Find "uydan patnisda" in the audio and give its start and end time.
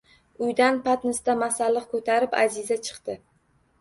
0.45-1.35